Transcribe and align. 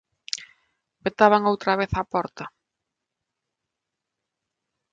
Petaban 1.03 1.43
outra 1.51 1.73
vez 1.79 1.91
á 1.99 2.03
porta. 2.13 2.45